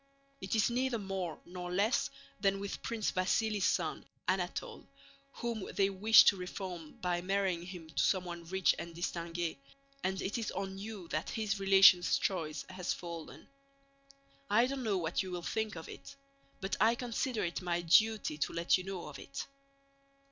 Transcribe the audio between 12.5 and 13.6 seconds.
has fallen.